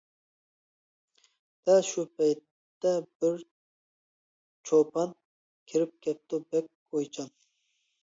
دەل 1.71 1.85
شۇ 1.89 2.05
پەيتتە 2.21 2.95
بىر 3.11 3.39
چوپان، 4.73 5.17
كىرىپ 5.71 5.97
كەپتۇ 6.09 6.45
بەك 6.51 6.77
ئويچان. 6.91 7.35